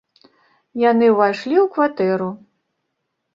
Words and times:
Яны 0.91 1.05
ўвайшлі 1.15 1.55
ў 1.65 1.67
кватэру. 1.77 2.29